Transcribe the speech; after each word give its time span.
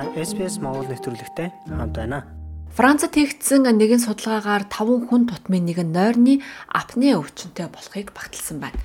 Та 0.00 0.08
SPS 0.16 0.56
Монгол 0.64 0.88
нэвтрүүлэгтэй 0.88 1.52
хамт 1.68 1.92
байна. 1.92 2.24
Францад 2.72 3.12
хийгдсэн 3.12 3.68
нэгэн 3.68 4.00
судалгаагаар 4.00 4.64
5 4.64 5.12
хүн 5.12 5.28
тутмын 5.28 5.68
нэг 5.68 5.84
нь 5.84 5.92
нойрны 5.92 6.34
апне 6.72 7.20
өвчнөд 7.20 7.68
болохыг 7.68 8.08
багталсан 8.16 8.64
байна. 8.64 8.80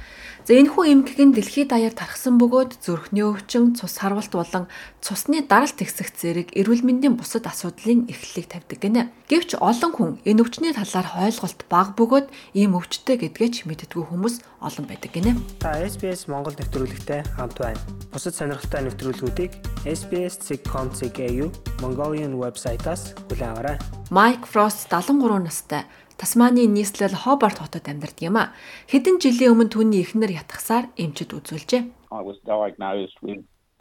За 0.46 0.54
энэ 0.54 0.78
хүү 0.78 0.86
эмгэг 0.94 1.18
нь 1.26 1.34
дэлхийд 1.34 1.74
даяар 1.74 1.98
тархсан 1.98 2.38
бөгөөд 2.38 2.78
зүрхний 2.78 3.26
өвчин, 3.26 3.74
цус 3.74 3.98
харвалт 3.98 4.30
болон 4.30 4.70
цусны 5.02 5.42
даралт 5.42 5.82
ихсэх 5.82 6.14
зэрэг 6.14 6.54
эрүүл 6.54 6.86
мэндийн 6.86 7.18
бусад 7.18 7.50
асуудлын 7.50 8.06
эрхлэлийг 8.06 8.54
тавьдаг 8.54 8.78
гинэ. 8.78 9.10
Гэвч 9.26 9.58
олон 9.58 9.92
хүн 9.98 10.12
энэ 10.22 10.46
өвчний 10.46 10.70
талаар 10.78 11.10
ойлголт 11.18 11.66
бага 11.66 11.98
бөгөөд 11.98 12.30
ийм 12.62 12.78
өвчтэй 12.78 13.26
гэдгээч 13.26 13.66
мэддэггүй 13.66 14.06
хүмүүс 14.06 14.46
олон 14.62 14.86
байдаг 14.86 15.18
гинэ. 15.18 15.34
Та 15.66 15.82
SBS 15.82 16.30
Монгол 16.30 16.54
нэвтрүүлэгтэй 16.54 17.26
хамт 17.42 17.58
байна. 17.58 17.82
Бусад 18.14 18.38
сонирхолтой 18.38 18.86
нэвтрүүлгүүдийг 18.86 19.50
SBS.com.au 19.82 21.46
Mongolian 21.82 22.38
вебсайтаас 22.38 23.18
хүлээн 23.34 23.50
аваарай. 23.50 23.78
Майк 24.14 24.46
Фрост 24.46 24.86
73 24.94 25.42
настай 25.42 25.90
Тасманы 26.18 26.64
нийслэл 26.66 27.16
Хобарт 27.16 27.60
хотод 27.60 27.86
амьдардаг 27.92 28.24
юм 28.24 28.38
а. 28.40 28.56
Хэдэн 28.88 29.20
жилийн 29.20 29.52
өмнө 29.52 29.72
түүний 29.76 30.02
эхнэр 30.08 30.32
ятгахсаар 30.42 30.88
эмчит 30.96 31.36
үзүүлжээ. 31.36 31.84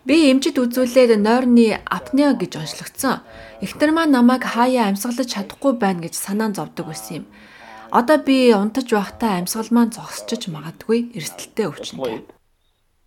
Би 0.05 0.17
эмчит 0.29 0.59
үзүүлээд 0.59 1.17
нойрны 1.17 1.81
апнеа 1.87 2.35
гэж 2.35 2.61
онцлогдсон. 2.61 3.23
Эхнэр 3.65 3.91
маань 3.95 4.13
намайг 4.13 4.45
хаяа 4.45 4.91
амьсгалж 4.91 5.31
чадахгүй 5.31 5.79
байна 5.79 6.05
гэж 6.05 6.19
санаан 6.19 6.53
зовдөг 6.53 6.91
байсан 6.91 7.23
юм. 7.23 7.27
Одоо 7.95 8.19
би 8.19 8.51
унтаж 8.53 8.91
байхдаа 8.91 9.39
амьсгал 9.39 9.71
маань 9.71 9.95
зогсчиж 9.95 10.51
магадгүй 10.51 11.15
эрсдэлтэй 11.15 11.71
өвчнөд 11.71 12.34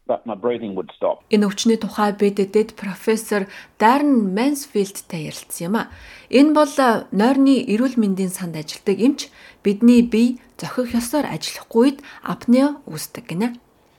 but 0.08 0.26
my 0.26 0.36
breathing 0.36 0.74
would 0.76 0.92
stop. 0.96 1.24
Энэ 1.30 1.46
өвчний 1.48 1.78
тухай 1.78 2.16
BDD 2.16 2.74
профессор 2.76 3.48
Darren 3.80 4.34
Mansfield-тай 4.36 5.28
ярилцсан 5.30 5.68
юм 5.68 5.76
а. 5.76 5.92
Энэ 6.32 6.56
бол 6.56 6.74
нойрны 7.12 7.56
эрүүл 7.68 8.00
мэндийн 8.00 8.32
санд 8.32 8.56
ажилладаг 8.56 8.98
эмч 8.98 9.22
бидний 9.64 10.02
бие 10.02 10.40
зохих 10.58 10.96
ёсоор 10.96 11.28
ажиллахгүй 11.28 11.82
үед 11.84 12.00
апнеа 12.24 12.80
үүсдэг 12.88 13.26
гинэ. 13.28 13.48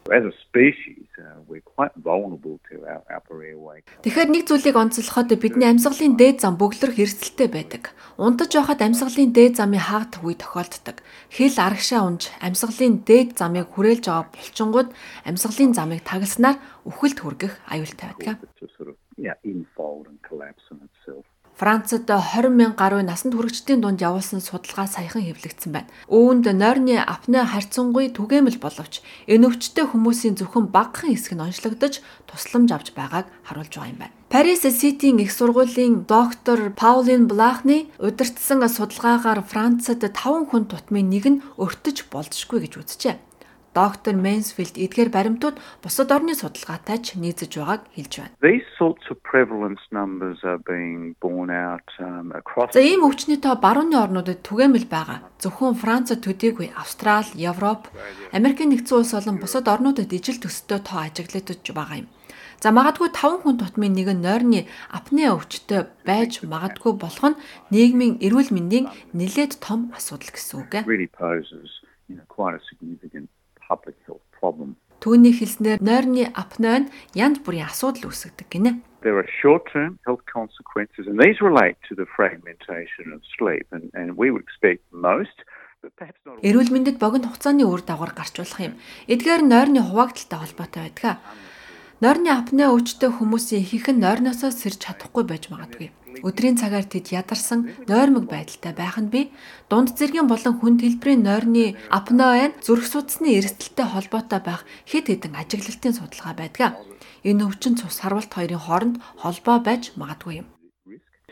As 0.08 0.24
a 0.24 0.32
species 0.40 1.07
we're 1.48 1.64
quite 1.64 1.92
vulnerable 1.96 2.60
to 2.70 2.84
our 2.86 3.02
upper 3.10 3.42
airway. 3.42 3.82
Тэгэхээр 4.04 4.28
нэг 4.30 4.42
зүйлийг 4.46 4.76
онцлоход 4.76 5.32
бидний 5.34 5.68
амьсгалын 5.68 6.14
дээд 6.14 6.44
зам 6.44 6.54
бөглөрөх 6.60 6.98
эрсдэлтэй 6.98 7.48
байдаг. 7.48 7.82
Унтаж 8.18 8.50
байхад 8.54 8.82
амьсгалын 8.82 9.32
дээд 9.34 9.58
замын 9.58 9.82
хаагдах 9.82 10.22
үе 10.22 10.36
тохиолддог. 10.38 11.02
Хэл 11.34 11.56
арагшаа 11.58 12.06
унж 12.06 12.30
амьсгалын 12.42 13.02
дээд 13.02 13.38
замыг 13.38 13.66
хүрээлж 13.74 14.04
байгаа 14.06 14.30
булчингууд 14.34 14.90
амьсгалын 15.26 15.72
замыг 15.74 16.00
тагалснаар 16.06 16.56
үхэлд 16.86 17.18
хүргэх 17.22 17.54
аюултай 17.66 18.14
байдаг. 18.14 18.38
Yeah, 19.18 19.34
infold 19.42 20.06
and 20.06 20.22
collapse 20.22 20.62
in 20.70 20.78
itself. 20.86 21.26
Францад 21.58 22.06
20 22.06 22.54
мянга 22.54 22.78
гаруй 22.78 23.02
насанд 23.02 23.34
хүрэгчдийн 23.34 23.82
дунд 23.82 23.98
явуулсан 23.98 24.38
судалгаа 24.38 24.86
саяхан 24.86 25.26
хэвлэгдсэн 25.26 25.74
байна. 25.74 25.90
Үүнд 26.06 26.46
нойрны 26.54 27.02
апне 27.02 27.42
харьцангуй 27.42 28.14
түгээмэл 28.14 28.62
боловч 28.62 29.02
энэ 29.26 29.50
өвчтөе 29.50 29.90
хүмүүсийн 29.90 30.38
зөвхөн 30.38 30.70
багахан 30.70 31.10
хэсэг 31.10 31.34
нь 31.34 31.42
онцлогдож 31.42 31.98
тусламж 32.30 32.70
авч 32.70 32.94
байгааг 32.94 33.26
харуулж 33.42 33.74
байгаа 33.74 33.90
юм 33.90 33.98
байна. 33.98 34.14
Парис 34.30 34.62
Ситийн 34.62 35.18
их 35.18 35.34
сургуулийн 35.34 36.06
доктор 36.06 36.70
Паулин 36.78 37.26
Блахны 37.26 37.90
удирдсан 37.98 38.62
судалгаагаар 38.62 39.42
Францад 39.42 40.06
5 40.06 40.14
хүн 40.54 40.70
тутмын 40.70 41.10
нэг 41.10 41.24
нь 41.26 41.42
өртөж 41.58 42.06
болзошгүй 42.06 42.70
гэж 42.70 42.72
үзжээ 42.78 43.16
доктор 43.74 44.14
Менсфилд 44.14 44.76
эдгээр 44.76 45.10
баримтууд 45.12 45.56
бусад 45.82 46.12
орны 46.12 46.34
судалгаатай 46.34 46.98
ч 47.04 47.16
нийцэж 47.16 47.52
байгааг 47.58 47.82
хэлж 47.94 48.12
байна. 48.20 48.34
Um, 51.98 52.32
За 52.72 52.80
ийм 52.80 53.02
өвчний 53.04 53.40
тоо 53.40 53.56
барууны 53.56 53.96
орнуудад 53.98 54.40
түгээмэл 54.46 54.86
байгаа. 54.88 55.24
Зөвхөн 55.42 55.74
Франц 55.78 56.12
төдийгүй 56.12 56.72
Австрали, 56.74 57.32
Европ, 57.34 57.88
Америкийн 58.32 58.70
нэгдсэн 58.72 58.98
улс 58.98 59.12
болон 59.14 59.38
бусад 59.38 59.68
орнуудад 59.68 60.12
ижил 60.12 60.38
төстэй 60.40 60.80
тоо 60.82 61.04
ажиглагдаж 61.06 61.62
байгаа 61.74 62.04
юм. 62.04 62.08
За 62.58 62.74
магадгүй 62.74 63.14
5 63.14 63.46
хүн 63.46 63.56
тутмын 63.62 63.94
нэг 63.94 64.08
нь 64.18 64.24
нойрны 64.26 64.60
апне 64.90 65.30
өвчтөй 65.30 65.86
байж 66.02 66.42
магадгүй 66.42 66.92
болох 66.98 67.26
нь 67.30 67.40
нийгмийн 67.70 68.18
эрүүл 68.18 68.50
мэндийн 68.50 68.90
нэлээд 69.14 69.62
том 69.62 69.94
асуудал 69.94 70.34
гэсэн 70.34 70.66
үг. 70.66 70.74
Public 73.68 73.96
health 74.08 74.24
problem. 74.40 74.76
Түүний 74.98 75.30
хэлснээр 75.30 75.78
нойрны 75.78 76.26
апноэ 76.34 76.78
нь 76.82 76.90
янз 77.14 77.38
бүрийн 77.46 77.70
асуудал 77.70 78.10
үүсгэдэг 78.10 78.48
гинэ. 78.50 78.82
There 79.06 79.14
are 79.14 79.30
short-term 79.38 80.02
health 80.02 80.26
consequences 80.26 81.06
and 81.06 81.22
these 81.22 81.38
relate 81.38 81.78
to 81.86 81.94
the 81.94 82.08
fragmentation 82.16 83.14
of 83.14 83.22
sleep 83.36 83.66
and 83.70 83.94
and 83.94 84.18
we 84.18 84.34
would 84.34 84.42
expect 84.42 84.82
most 84.90 85.38
Эрүүл 86.42 86.74
мэндэд 86.74 86.98
богино 86.98 87.30
хугацааны 87.30 87.62
үр 87.62 87.86
дагавар 87.86 88.10
гарч 88.18 88.34
болох 88.42 88.58
юм. 88.58 88.74
Эдгээр 89.06 89.42
нойрны 89.46 89.80
хуваагдaltaй 89.86 90.38
холбоотой 90.42 90.82
байдаг. 90.90 91.22
Нойрны 92.02 92.30
апне 92.34 92.66
өвчтөе 92.66 93.14
хүмүүсийн 93.14 93.62
ихэнх 93.62 93.94
нь 93.94 94.02
нойрноосоо 94.02 94.50
сэрж 94.50 94.82
чадахгүй 94.82 95.22
байж 95.22 95.46
магадгүй. 95.54 95.94
Өдрийн 96.26 96.56
цагаар 96.58 96.86
тэд 96.88 97.12
ядарсан 97.14 97.70
нойрмог 97.90 98.26
байдалтай 98.30 98.72
байх 98.74 98.96
нь 98.98 99.12
би 99.12 99.30
дунд 99.70 99.94
зэргийн 99.98 100.26
болон 100.30 100.54
хүн 100.58 100.76
хэлбэрийн 100.82 101.22
нойрны 101.26 101.76
апноэ 101.90 102.58
зүрх 102.64 102.86
судасны 102.88 103.38
эрсдэлтэй 103.38 103.86
холбоотой 103.90 104.40
байх 104.42 104.62
хэд 104.90 105.06
хэдэн 105.08 105.34
ажиглалтын 105.38 105.94
судалгаа 105.96 106.34
байдаг. 106.38 106.78
Энэ 107.22 107.46
өвчин 107.46 107.74
цус 107.78 108.00
харвалт 108.00 108.32
хоёрын 108.34 108.62
хооронд 108.62 108.96
холбоо 109.22 109.58
байж 109.62 109.92
магадгүй 110.00 110.42
юм. 110.42 110.48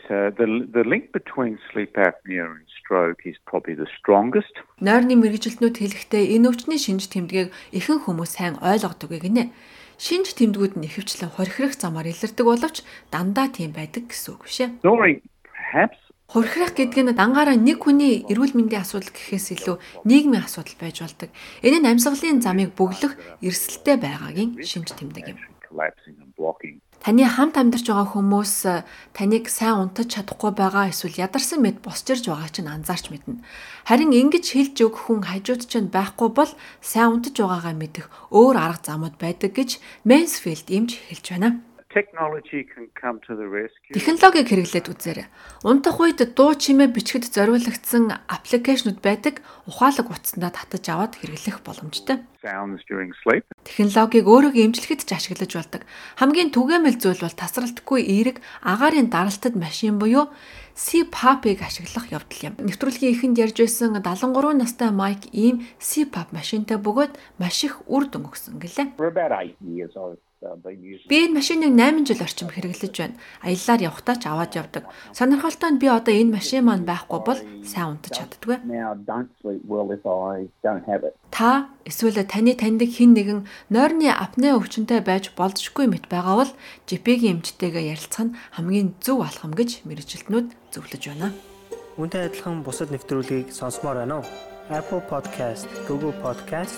Uh, 0.07 0.31
the 0.39 0.47
the 0.71 0.85
link 0.87 1.11
between 1.11 1.59
sleep 1.69 1.91
apnea 1.99 2.47
and 2.47 2.63
stroke 2.79 3.19
is 3.25 3.35
probably 3.45 3.75
the 3.75 3.89
strongest. 3.99 4.55
Нойрны 4.79 5.19
мэрэгжилтнүүд 5.19 5.75
хэлэхдээ 5.83 6.31
энэ 6.31 6.47
өвчний 6.47 6.79
шинж 6.79 7.11
тэмдгийг 7.11 7.51
ихэнх 7.75 8.07
хүмүүс 8.07 8.31
сайн 8.39 8.55
ойлгодог 8.63 9.11
гинэ 9.11 9.51
шинж 9.97 10.37
тэмдгүүд 10.37 10.73
нь 10.77 10.87
ихэвчлэн 10.87 11.33
хорихрох 11.33 11.73
замаар 11.77 12.07
илэрдэг 12.13 12.45
боловч 12.45 12.85
дандаа 13.11 13.49
тийм 13.49 13.73
байдаг 13.73 14.09
гэсэн 14.09 14.33
үг 14.37 14.41
биш 14.45 14.57
ээ. 14.61 14.69
Хорхирах 16.27 16.75
гэдэг 16.75 17.01
нь 17.07 17.15
дангаараа 17.15 17.55
нэг 17.55 17.87
хүний 17.87 18.27
эрүүл 18.27 18.51
мэндийн 18.51 18.83
асуудал 18.83 19.15
гэхээс 19.15 19.57
илүү 19.57 19.79
нийгмийн 20.03 20.43
асуудал 20.43 20.75
байж 20.75 20.99
болдог. 20.99 21.31
Энэ 21.63 21.79
нь 21.79 21.87
амьсгалын 21.87 22.43
замыг 22.43 22.75
бөглөх 22.75 23.15
эрсдэлтэй 23.39 23.95
байгаагийн 23.95 24.59
шинж 24.59 24.91
тэмдэг 24.91 25.31
юм. 25.31 25.39
Таны 27.07 27.23
хамт 27.23 27.55
амьдарч 27.55 27.87
байгаа 27.87 28.03
хүмүүс 28.19 28.53
э, 28.67 28.83
таныг 29.15 29.47
сайн 29.47 29.79
унтаж 29.79 30.11
чадахгүй 30.11 30.51
байгаа 30.51 30.91
эсвэл 30.91 31.15
ядарсан 31.15 31.63
мэд 31.63 31.79
босчирж 31.79 32.27
байгааг 32.27 32.51
чинь 32.51 32.67
анзаарч 32.67 33.15
мэднэ. 33.15 33.39
Харин 33.87 34.11
ингэж 34.11 34.43
хэлж 34.51 34.75
өгөх 34.83 35.07
хүн 35.07 35.23
хажууд 35.23 35.63
чинь 35.71 35.87
байхгүй 35.87 36.35
бол 36.35 36.51
сайн 36.83 37.15
унтаж 37.15 37.39
байгаагаа 37.39 37.79
мэдэх 37.79 38.11
өөр 38.35 38.59
арга 38.59 38.91
замууд 38.91 39.15
байдаг 39.23 39.55
гэж 39.55 39.79
Mansfield 40.03 40.67
имж 40.67 40.99
хэлж 41.07 41.25
байна. 41.31 41.63
Технологиг 43.95 44.47
хэрэглээд 44.51 44.91
үзээрэй. 44.91 45.27
Унтах 45.63 46.03
үед 46.03 46.19
дуу 46.35 46.51
чимээ 46.51 46.91
бичгэд 46.91 47.31
зориулагдсан 47.31 48.11
аппликейшнуд 48.27 48.99
байдаг. 48.99 49.39
Ухаалаг 49.63 50.11
утсандаа 50.11 50.51
татаж 50.51 50.83
аваад 50.91 51.15
хэрэглэх 51.15 51.63
боломжтой. 51.63 52.27
Технологиг 53.63 54.27
өөрийгөө 54.27 54.67
эмчлэхэд 54.67 55.07
ч 55.07 55.15
ашиглаж 55.15 55.51
болдог. 55.55 55.81
Хамгийн 56.19 56.51
түгээмэл 56.51 56.99
зүйл 56.99 57.23
бол 57.23 57.35
тасралтгүй 57.39 58.03
эерэг 58.03 58.43
агаарын 58.67 59.07
даралтад 59.07 59.55
машин 59.55 59.95
буюу 59.95 60.27
CPAP-ыг 60.77 61.63
ашиглах 61.65 62.11
явдал 62.13 62.53
юм. 62.53 62.53
Нэвтрүүлгийн 62.61 63.15
эхэнд 63.17 63.41
ярьж 63.41 63.57
байсан 63.63 63.97
73 63.97 64.53
настай 64.53 64.91
Майк 64.93 65.25
ийм 65.33 65.65
CPAP 65.81 66.29
машинтай 66.35 66.77
бөгөөд 66.77 67.17
маш 67.41 67.65
их 67.65 67.81
үр 67.89 68.05
дүн 68.05 68.29
өгсөн 68.29 68.61
гэлээ. 68.61 68.93
Би 70.37 71.17
энэ 71.25 71.33
машиныг 71.33 71.73
8 71.73 72.05
жил 72.05 72.21
орчим 72.21 72.49
хэрэглэж 72.53 72.93
байна. 72.93 73.17
Аяллаар 73.41 73.81
явхдаа 73.89 74.15
ч 74.21 74.29
аваад 74.29 74.53
явдаг. 74.53 74.85
Сонирхолтой 75.09 75.73
нь 75.73 75.81
би 75.81 75.89
одоо 75.89 76.13
энэ 76.13 76.37
машин 76.37 76.69
маань 76.69 76.85
байхгүй 76.85 77.19
бол 77.25 77.41
сайн 77.65 77.97
унтаж 77.97 78.13
чаддгүй. 78.21 78.61
Та 81.33 81.49
эсвэл 81.89 82.21
таны 82.29 82.53
таньдаг 82.53 82.89
хэн 82.93 83.11
нэгэн 83.17 83.39
нойрны 83.73 84.13
апне 84.13 84.53
өвчнөд 84.53 85.01
байж 85.01 85.33
болзошгүй 85.33 85.89
мэт 85.89 86.05
байгаа 86.05 86.45
бол 86.45 86.53
GP-ийн 86.85 87.41
эмчтэйгээ 87.41 87.97
ярилцах 87.97 88.29
нь 88.29 88.35
хамгийн 88.53 88.93
зөв 89.01 89.25
алхам 89.25 89.57
гэж 89.57 89.89
мэрэгжилтнүүд 89.89 90.47
зөвлөж 90.69 91.03
байна. 91.09 91.33
Үүнтэй 91.97 92.29
адилхан 92.29 92.61
бусад 92.61 92.93
нэвтрүүлгийг 92.93 93.49
сонсомоор 93.49 94.05
байна 94.05 94.21
уу? 94.21 94.25
Apple 94.69 95.01
Podcast, 95.09 95.65
Google 95.89 96.13
Podcast 96.21 96.77